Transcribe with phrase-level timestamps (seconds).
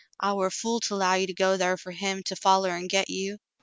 [0.19, 2.87] I war a fool to 'low you to go thar fer him to foUer an'
[2.87, 3.37] get you.